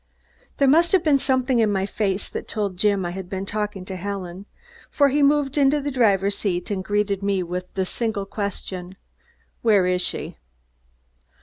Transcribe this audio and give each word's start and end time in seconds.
There 0.57 0.67
must 0.67 0.93
have 0.93 1.03
been 1.03 1.19
something 1.19 1.59
in 1.59 1.71
my 1.71 1.85
face 1.85 2.27
that 2.29 2.47
told 2.47 2.75
Jim 2.75 3.05
I 3.05 3.11
had 3.11 3.29
been 3.29 3.45
talking 3.45 3.85
to 3.85 3.95
Helen, 3.95 4.47
for 4.89 5.09
he 5.09 5.21
moved 5.21 5.59
into 5.59 5.79
the 5.79 5.91
driver's 5.91 6.35
seat 6.39 6.71
and 6.71 6.83
greeted 6.83 7.21
me 7.21 7.43
with 7.43 7.71
the 7.75 7.85
single 7.85 8.25
question: 8.25 8.97
"Where 9.61 9.85
is 9.85 10.01
she?" 10.01 10.39